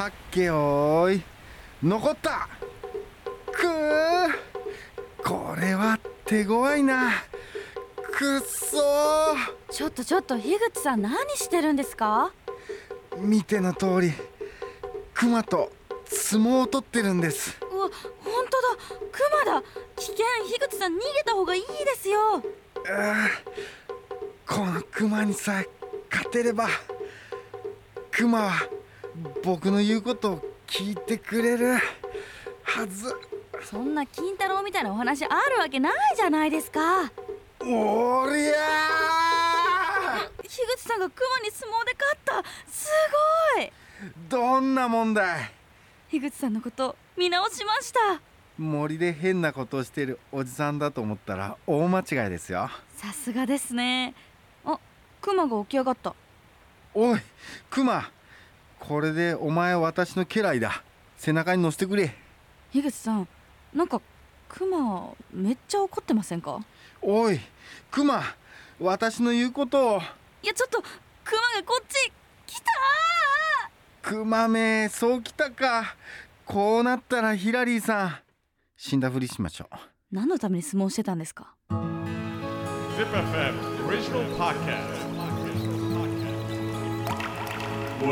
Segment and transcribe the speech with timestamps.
[0.00, 1.22] はっけよーい。
[1.82, 2.48] 残った。
[3.52, 4.32] くー。
[5.22, 7.10] これは手強いな。
[8.10, 9.70] くっそー。
[9.70, 12.32] ちょっとちょっと樋口さん何してるんですか？
[13.18, 14.10] 見ての通り
[15.12, 15.70] クマと
[16.06, 17.58] 相撲を取ってるんです。
[17.60, 17.90] うわ
[18.24, 18.78] 本当だ。
[19.12, 19.62] クマだ。
[19.96, 20.24] 危険。
[20.46, 22.42] 樋口さん逃げた方がいいですよ。
[24.48, 25.68] このクマにさえ
[26.10, 26.68] 勝てれば
[28.10, 28.52] クマは
[29.42, 31.74] 僕の言うことを聞いてくれる
[32.62, 33.14] はず。
[33.64, 37.12] そんな金太郎みたいなお話あるわけないじゃないですか。
[37.60, 42.72] おりゃ樋口さんがクマに相撲で勝った。
[42.72, 42.88] す
[43.56, 43.64] ごい。
[43.66, 43.70] ー
[44.30, 45.50] どんなもんだい。
[46.10, 48.20] 樋口さんのこと見直しました。
[48.56, 52.70] 森で変なことをしてるおじさんだと思ったら大間違いですよ。
[52.96, 54.14] さすがですね。
[54.64, 54.78] あ
[55.20, 56.14] クマが起き上がった。
[56.94, 57.20] おい
[57.68, 58.10] クマ
[58.80, 60.82] これでお前は私の家来だ。
[61.16, 62.14] 背中に乗せてくれ。
[62.72, 63.28] 樋口さん
[63.74, 64.00] なんか
[64.48, 66.60] クマめっちゃ怒ってませんか？
[67.02, 67.38] おい
[67.90, 68.22] クマ
[68.80, 70.00] 私の言うことを。
[70.42, 70.88] いやちょっとク
[71.54, 72.10] マがこっち
[72.46, 72.64] 来た
[74.02, 75.94] クマめそうきたか。
[76.46, 78.18] こうなったらヒラリーさん。
[78.76, 79.76] 死んだふりしましょう。
[80.10, 84.99] 何のために相撲してたんですか？Zip FM original podcast.
[84.99, 84.99] Woodcast.
[88.00, 88.06] こ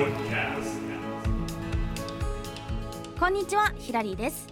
[3.29, 4.47] んにちはヒラリーです。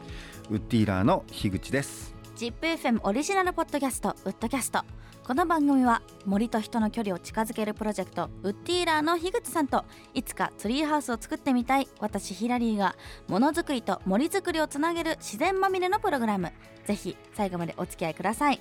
[0.48, 2.14] ウッディーラーの樋口です。
[2.36, 4.80] ZIPFM オリジナルポッドキャストウッドキャスト。
[5.24, 9.84] この番組は森と人の距離を近づけるプロジェクトウッディーラーの樋口さんと
[10.14, 12.96] いつかツリーハウスを作ってみたい私ヒラリーが
[13.28, 16.50] ものづくりと森づくりをつなげる自然まみれのプログラム。
[16.86, 18.60] ぜひ最後までお付き合いください。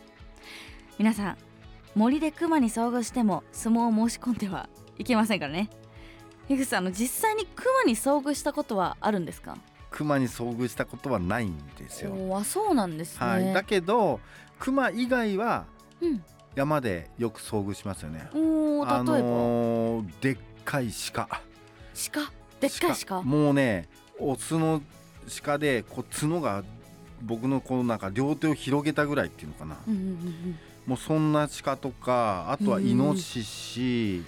[0.98, 1.38] 皆さん
[1.96, 4.68] 森でクマに遭遇しても相撲を申し込んでは
[4.98, 5.70] いけませんからね
[6.48, 9.58] 樋口さんあの実際にクマに遭遇したことはあるんですか？
[9.90, 14.20] クマに遭遇したことはないんですよ、あそうなんですね、はい、だけど
[14.60, 15.66] クマ以外は
[16.02, 16.24] うん。
[16.56, 18.30] 山でよく遭遇しますよね。
[18.34, 21.28] おー例えば、あのーでっかい鹿。
[21.28, 22.32] 鹿？
[22.62, 23.22] でっかい鹿？
[23.24, 23.90] もうね
[24.20, 24.82] オスの
[25.44, 26.64] 鹿でこう角が
[27.22, 30.60] 僕のこうなんか両手を広げたぐらいっていうのかな、うんうんうんうん。
[30.86, 34.24] もうそんな鹿とかあとはイノシシ、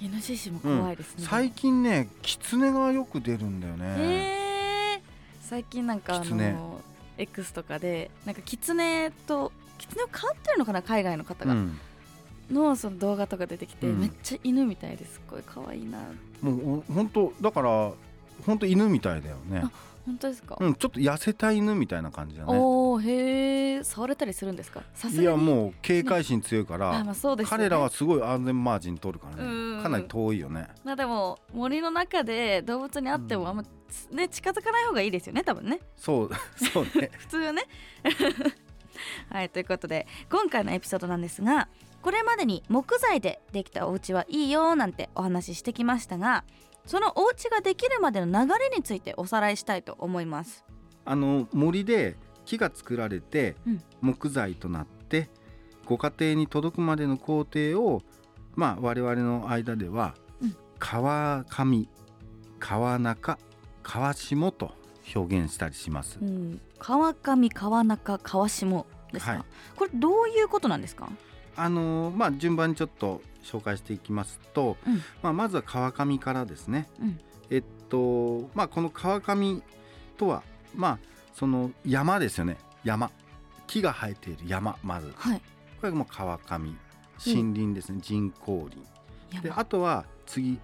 [0.00, 5.00] イノシシもうん怖いですね、最近ねキツネがよく出るんだよね、えー、
[5.42, 6.80] 最近なんかあの
[7.18, 11.78] X とかでなんかキツネとキツネを飼ってるのかな海外の方が、うん、
[12.50, 14.00] のその動画とか出てきて、うん。
[14.00, 15.18] めっちゃ犬みたいです。
[15.18, 15.98] っごい可愛いな
[16.42, 17.92] もう本当だから
[18.46, 19.62] 本当犬みたいだよね。
[19.64, 19.70] あ
[20.06, 22.52] 本当ですか、うんちょっと痩せた犬みたいな感じだね
[23.00, 24.82] へえ触れたりするんですか？
[25.10, 27.12] いやもう警戒心強いかあら、ね。
[27.46, 29.76] 彼らはすごい安全マージン取るからうん。
[29.78, 30.68] ねかなり遠いよね。
[30.84, 33.64] まあでも森の中で動物に会ってもあんま、
[34.12, 35.80] ね近づかない方がいいですよね多分ね。
[35.96, 36.30] そう
[36.72, 37.10] そうね。
[37.18, 37.62] 普通はね。
[39.30, 41.68] はいということで今回のエピソードなんですが
[42.02, 46.44] これまでに木材でできたお家はいいよなんてお話ししてきましたが
[46.86, 50.64] そのお家ができるまでの流れについておさらいしたいと思います。
[51.06, 52.16] あの森で
[52.50, 53.82] 木が作られてうん。
[54.00, 55.28] 木材となって
[55.84, 58.02] ご家庭に届くまでの工程を
[58.56, 60.56] まあ我々の間ではうん。
[60.78, 61.88] 川上
[62.58, 63.38] 川中
[63.82, 64.72] 川下と
[65.14, 66.18] 表現したりします。
[66.20, 69.42] うん、川上川中川下ですか、はい。
[69.76, 71.08] これどういうことなんですか？
[71.56, 75.02] あのまあ順番にちょっと紹介していきますと、うん。
[75.22, 76.88] まあ、まずは川上からですね。
[77.00, 77.20] うん。
[77.50, 79.62] えっとまあこの川上
[80.16, 80.42] とは
[80.74, 80.98] まあ
[81.34, 82.58] その山ですよね。
[82.84, 83.10] 山。
[83.66, 85.12] 木が生えている山まず。
[85.16, 85.40] はい。
[85.80, 86.58] これがもう川上。
[87.24, 88.68] 森林ですね、人工
[89.30, 89.42] 林。
[89.42, 90.58] で山あとは次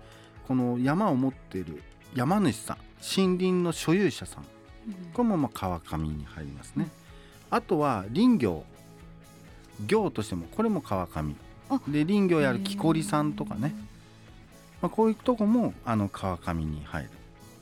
[0.48, 1.82] この山を持っている
[2.14, 2.78] 山主さん。
[3.00, 4.44] 森林の所有者さん。
[4.88, 4.94] うん。
[5.12, 6.88] これもまあ川上に入りますね。
[7.50, 8.64] あとは林業。
[9.86, 11.34] 業としてもこれも川上。
[11.68, 13.74] あで林業やる木こりさんとかね、
[14.80, 17.10] まあ、こういうとこもあの川上に入る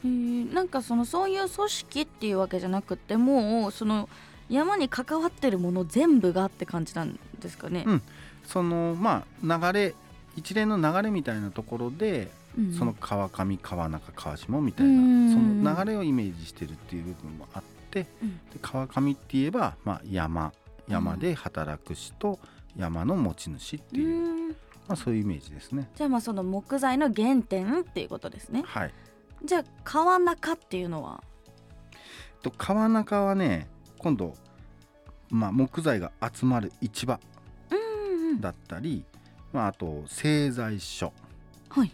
[0.05, 0.53] へー。
[0.55, 4.09] なんかそのそういう組織っていうわけじゃなくてもうその
[4.49, 7.85] 山に関わってるもの全部がって感じなんですかね？
[7.87, 8.03] うん。
[8.45, 9.95] そのまあ流れ
[10.37, 12.75] 一連の流れみたいなところで、うん。
[12.75, 15.33] その川上川中川下みたいな、うん。
[15.33, 18.37] その流れをイメージしてるっていう部分もあって、うん。
[18.53, 20.53] で川上って言えば、まあ、山。
[20.87, 22.39] 山で働く人と
[22.77, 24.49] 山の持ち主っていう、うん。
[24.51, 24.57] ま
[24.89, 25.89] あ、そういうイメージですね。
[25.97, 28.65] じゃあまあその木材の原点っていうことですね。
[28.67, 28.93] はい、
[29.45, 31.23] じゃあ川中っていうのは？
[32.43, 33.69] と川中はね
[33.99, 34.35] 今度、
[35.31, 37.21] まあ、木材が集まる市場
[37.71, 39.05] うんうんだったり、
[39.53, 41.13] まあ、あと製材所。
[41.69, 41.93] はい。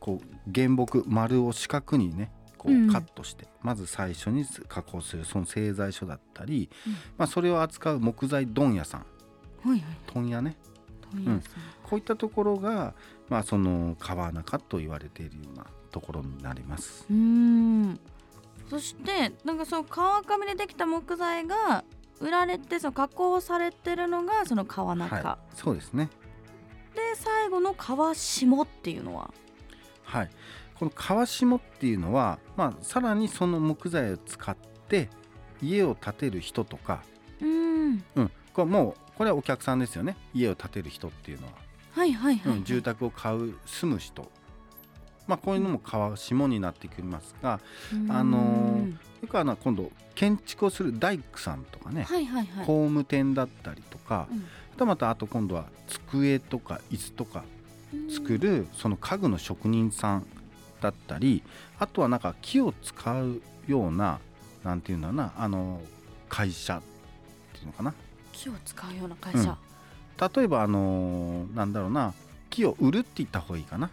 [0.00, 2.88] こう原木丸を四角にねこうん。
[2.88, 6.92] うカットして、まず最初に加工するその製材所だったり、うん。
[7.18, 9.00] まあ、それを扱う木材問屋さん。
[9.00, 9.06] は
[9.68, 9.82] いはい。
[10.06, 10.56] 問屋ね。
[11.12, 11.42] 問屋さん、
[11.82, 12.94] こういったところが、
[13.28, 17.06] まあ、その川中と言われているようなところになります。
[17.08, 18.00] うーん。
[18.68, 21.84] そしてなんかその川上でできた木材が
[22.18, 26.08] 売られてその加工されてるのがその川中、はい、そうですね。
[26.94, 29.32] で最後の川下っていうのは？
[30.02, 30.30] はい、
[30.74, 34.56] この川下っていうのは、まあ、さらにその木材を使っ
[34.88, 35.08] て
[35.62, 37.02] 家を建てる人とか、
[37.40, 38.04] うーん。
[38.16, 40.16] うん、これもうこれはお客さんですよね。
[40.34, 41.52] 家を建てる人っていうのは、
[41.92, 44.30] はいはいはい、うん、住宅を買う住む人、
[45.26, 47.60] まあ、こういうのも川下になってきますが
[48.08, 52.66] あのーよくあの今度建築をする大工さんとかね、はいはいはい。
[52.66, 54.38] 工務店だったりとか、うん。
[54.38, 57.42] あとまたあと今度は机とか椅子とか
[58.14, 60.26] 作るその家具の職人さん
[60.82, 61.42] だったり
[61.78, 64.20] あとはなんか木を使うような
[64.62, 65.80] なんていうんだろうなあの
[66.28, 66.82] 会社っ
[67.54, 67.94] ていうのかな。
[68.32, 69.56] 木を使うような会社、
[70.36, 72.12] 例えばあのなんだろうな
[72.50, 73.90] 木を売るって言った方がいいかな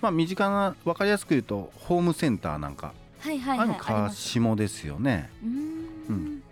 [0.00, 5.30] まあ身近な分かりやすく言うとホームセンターなんか、はいはいはいあの川下ですよね。
[5.42, 5.52] うーん。
[6.08, 6.42] うん。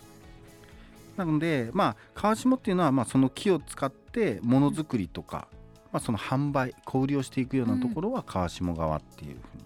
[1.17, 5.49] なのでまあ川下っていうのはまあその木を使ってものづくりとか、
[5.93, 9.65] まあ、その販売小売りをしていくようなところは川下側っていうふうに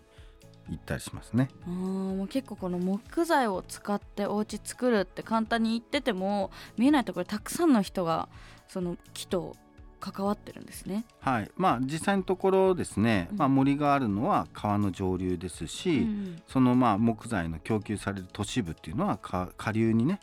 [0.71, 1.49] 言ったりしますね。
[1.67, 8.29] あーもう結構この木材を使ってお家作るって簡単に言ってても見えないところたくさんの人が
[8.69, 9.57] その木と
[10.03, 11.05] 関わってるんですね。
[11.21, 11.51] はい。
[11.57, 13.39] まあ、実際のところですね、うん。
[13.39, 16.43] まあ、森があるのは川の上流ですし、うん。
[16.49, 20.19] そのまあ木材の供給される都市部っていうのはか下流にね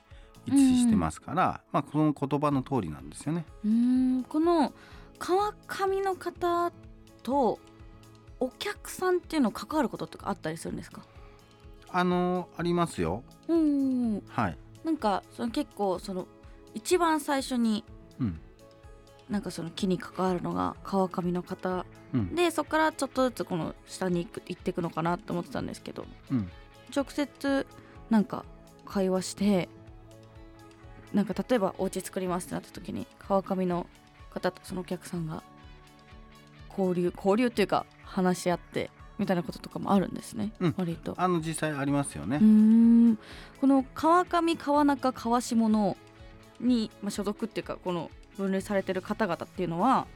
[0.45, 3.45] 位置してますから、まあ、この言葉の通りなんですよね。
[3.63, 3.71] うー
[4.19, 4.23] ん。
[4.25, 4.73] この
[5.17, 6.71] 川上の方
[7.23, 7.59] と
[8.39, 11.01] お客さんっていうの関わることとかあったりするんですか？
[11.91, 13.23] あのありますよ。
[13.47, 14.23] うん。
[14.27, 16.27] はい、なんかその結構その
[16.73, 17.83] 一番最初に
[18.19, 18.39] うん
[19.29, 22.35] なんかその木に関わるのが川上の方うん。
[22.35, 26.49] でそこからちょっとずつこの下に行く行っていくのかなって思ってたんですけどうん。
[26.95, 27.67] 直接
[28.09, 28.43] なんか
[28.85, 29.69] 会話して
[31.13, 33.87] なんか例えばお家作りますってなった時に川上の
[34.31, 35.43] 方とそのお客さんが
[36.69, 38.89] 交流交流っていうか話し合って
[39.19, 40.75] みたいなこととかもあるんですね、うん。
[40.77, 41.13] 割と。
[41.17, 42.39] あの実際ありますよね。
[43.59, 45.97] この川上川中川下の
[46.61, 48.09] に、まあ、所属っていうかこの
[48.43, 50.07] 分類されてる方々っていうのは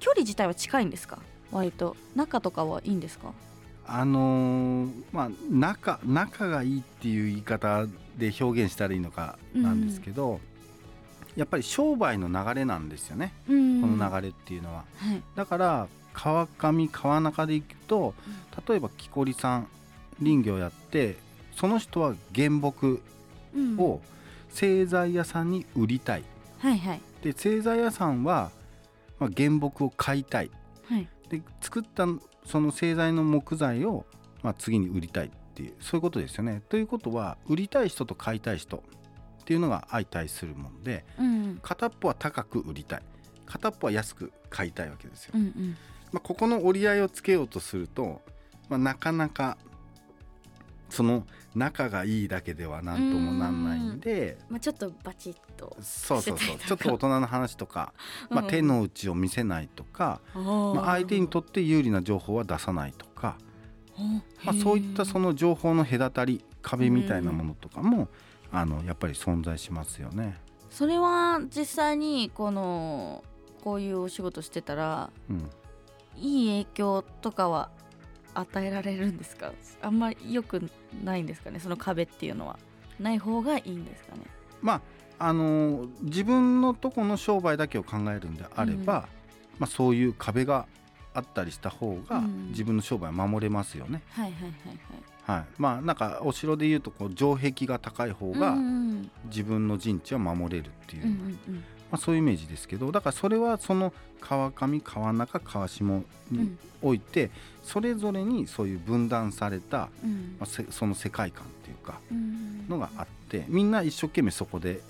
[0.00, 1.18] 距離自体は近いんですか？
[1.52, 1.96] 割と。
[2.16, 3.32] 仲とかはいいんですか？
[3.86, 7.86] あのーまあ仲仲がいいっていう言い方
[8.16, 10.40] で表現したらいいのかなんですけど、
[11.36, 13.80] やっぱり商売の流れなんですよね、うん。
[13.80, 14.84] この流れっていうのは。
[14.96, 15.22] はい。
[15.36, 18.14] だから川上川中で行くと
[18.68, 19.68] 例えば木こりさん
[20.20, 21.16] 林業やって
[21.56, 23.02] その人は原木
[23.54, 23.78] うん。
[23.78, 24.00] を
[24.50, 26.24] 製材屋さんに売りたい
[26.58, 27.00] はいはい。
[27.22, 28.50] で製材屋さんは、
[29.18, 30.50] まあ、原木を買いたい。
[30.88, 31.08] はい。
[31.28, 32.06] で作った
[32.46, 34.06] その製材の木材を、
[34.42, 36.62] まあ、次に売りたいっていうそういうことですよね。
[36.68, 41.58] ということは売りたい人と買いたい人っていうのが相対するもんでうん。
[41.62, 43.02] 片っぽは高く売りたい。
[43.46, 45.32] 片っぽは安く買いたいわけですよ。
[45.34, 45.76] うんうん。
[46.12, 48.22] まあ、ここの折り合いをつけようとすると、
[48.68, 49.58] まあ、なかなか
[50.90, 54.38] その仲がいいだけでは何ともなんないんで。
[54.48, 56.56] まあちょっとバチッとそうそうそう。
[56.58, 57.92] ちょっと大人の話とか、
[58.30, 63.36] まあ、うん手の内を見せないとか、ままあ、相手にとって有利な情報は出さないとか、
[64.44, 68.08] まあ、そういったその情報の隔たり壁みたいなものとかも、
[68.50, 70.38] あのやっぱり存在しますよね。
[70.70, 73.24] それは実際にこの
[73.62, 75.50] こういうお仕事してたらうん。
[76.20, 77.70] いい影響とかは
[78.40, 79.52] 与えられるんですか？
[79.82, 80.70] あんまり良く
[81.04, 81.60] ないんですかね？
[81.60, 82.58] その壁っていうのは。
[83.00, 84.22] ない方がいいんですかね？
[84.60, 84.74] ま
[85.18, 89.08] ああの自分のとこの商売だけを考えるんであれば、
[89.58, 90.66] まあ、そういう壁が
[91.14, 92.48] あったりした方がうん。
[92.48, 94.02] 自分の商売は守れますよね。
[94.10, 94.52] はいはいはい
[95.38, 99.10] はい、まあなんかお城でいうとこう城壁が高い方はいがうんうん。
[99.26, 106.04] 自分の陣地は守れるっていう、うんうんうんまあ、そういうイメージですけどだからそれはその川上川中川下うん。
[106.30, 107.30] において
[107.64, 110.36] それぞれにそういう分断された、うん。
[110.38, 112.68] まあ、せその世界観っていうかうん。
[112.68, 114.80] のがあってみんな一生懸命そこで、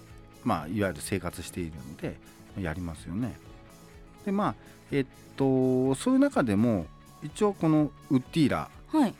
[0.44, 2.16] まあ、いわゆる生活しているので
[2.60, 3.36] やりますよね。
[4.24, 4.54] でまあ
[4.90, 6.86] えっとそういう中でも
[7.22, 9.14] 一応このウッディーラはい。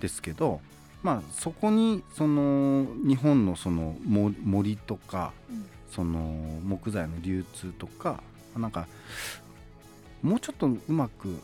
[0.00, 0.60] ですけど、
[1.02, 6.20] まあ、そこにその日本のそのも森とかうんその
[6.64, 8.22] 木材の流通とか
[8.56, 8.86] なんか
[10.22, 11.40] もうちょっとうまく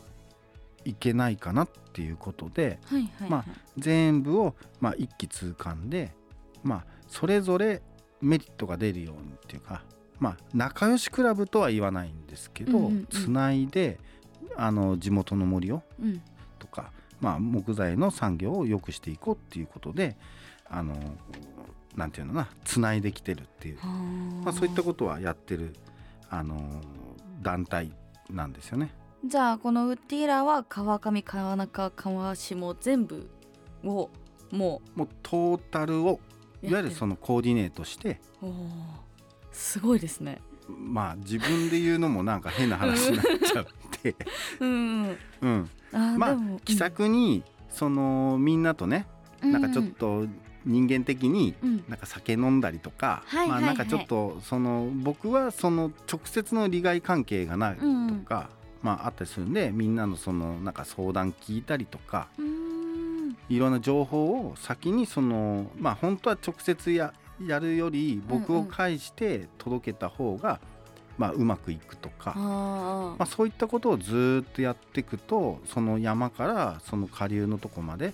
[0.85, 3.45] いけないかなっていうことではいはい、ま
[3.77, 6.11] 全部をまあ一気通貫で
[6.63, 7.81] まあそれぞれ
[8.21, 9.83] メリットが出るようにっていうか
[10.19, 13.05] まあ仲良しクラブとは言わないんですけど、うんうんうん。
[13.07, 13.99] つないで
[14.55, 16.21] あの地元の森をうん。
[16.59, 20.15] とか、まあ、木材の産業を良くしていこうっていうことで
[20.69, 20.95] あの
[21.95, 23.77] なんていうのかなつないできてるっていう、
[24.43, 25.75] まあ、そういったことはやってる
[26.29, 26.81] あの
[27.41, 27.91] 団体
[28.29, 28.93] なんですよね。
[29.25, 33.29] じゃあこのウッディーラーは川上川中川下全部
[33.83, 34.09] を
[34.51, 36.19] ももうトータルを
[36.61, 38.19] ういわゆるそのコーディネートして
[39.51, 40.41] すごいですね。
[40.67, 43.65] まあ自分で言うのもなんか変な話になっちゃっ
[44.01, 44.15] て、
[44.59, 49.07] うんうん、まあ気さくにそのみんなとね
[49.41, 50.25] なんかちょっと
[50.65, 51.69] 人間的にうん。
[51.69, 53.61] うんなんか酒飲んだりとか、はいはいはい。
[53.61, 58.19] まあなんかちょっとその僕はその直接の利害関係がないうん。
[58.21, 58.49] とか、
[58.81, 62.27] まああったりするんでみんなのそのなんか相談聞いたりとか
[63.49, 67.13] いろんな情報を先にそのまあ本当は直接や
[67.45, 70.59] やるより僕を介して届けた方が、
[71.17, 72.33] まあうまくいくとか。
[72.35, 78.13] あまあ、そういったことをずーっとやっていくとその山からその下流のとこまで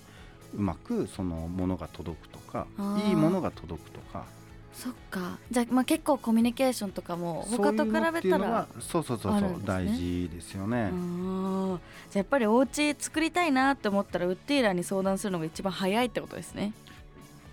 [0.54, 2.66] うまくそのものが届くとか
[3.06, 4.24] いいものが届くとか。
[4.72, 5.38] そっか。
[5.50, 9.56] じゃあまあ結構コミュニケーションとかも他と比べたらそうそうそうそう、ね。
[9.64, 10.90] 大事ですよね。
[10.90, 16.72] じゃあやっぱりお家作りたいなって思ったらウッディーラーに相談するのが一番早いってことですね。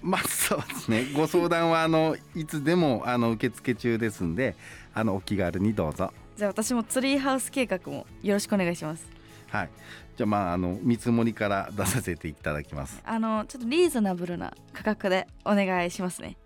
[0.02, 1.06] まあそうですね。
[1.16, 4.56] ご相談はあのいつでもあの受付中ですんで
[4.94, 6.12] あのお気軽にどうぞ。
[6.38, 9.17] じゃあ私もツリーハウス計画もよろしくお願いします
[9.50, 9.70] はい、
[10.18, 13.02] じゃあまああの見積もりから出させていただきます。
[13.06, 16.38] あのちょっとリーズナブルな価格でお願いしますね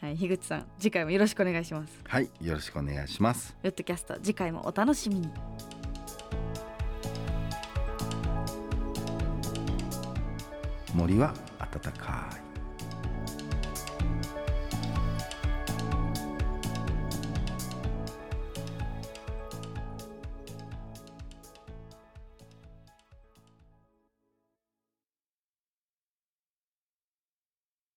[0.00, 3.56] はい樋口さん次回もよろしくお願いしますはいよろしくお願いします。
[3.62, 5.28] ウッドキャスト次回もお楽しみに
[10.94, 12.43] 森は暖かい。